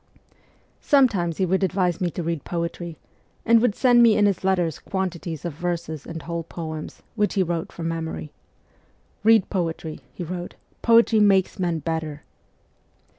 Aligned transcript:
Sometimes 0.81 1.37
he 1.37 1.45
would 1.45 1.63
advise 1.63 2.01
me 2.01 2.09
to 2.09 2.23
read 2.23 2.43
poetry, 2.43 2.97
and 3.45 3.61
would 3.61 3.75
send 3.75 4.01
me 4.01 4.17
in 4.17 4.25
his 4.25 4.43
letters 4.43 4.79
quantities 4.79 5.45
of 5.45 5.53
verses 5.53 6.07
and 6.07 6.23
whole 6.23 6.41
poems, 6.41 7.03
which 7.15 7.35
he 7.35 7.43
wrote 7.43 7.71
from 7.71 7.89
memory.' 7.89 8.31
Head 9.23 9.47
poetry,' 9.51 10.01
he 10.11 10.23
wrote:' 10.23 10.55
poetry 10.81 11.19
makes 11.19 11.59
men 11.59 11.77
better.' 11.77 12.23